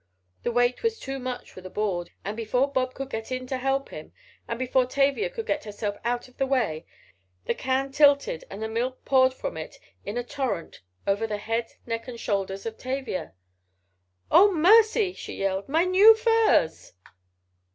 [0.41, 3.57] The weight was too much for the board, and before Bob could get in to
[3.57, 4.13] help him,
[4.47, 6.87] and before Tavia could get herself out of the way,
[7.45, 11.73] the can tilted and the milk poured from it in a torrent over the head,
[11.85, 13.35] neck and shoulders of Tavia!
[14.31, 15.69] "Oh, mercy!" she yelled.
[15.69, 16.93] "My new furs!"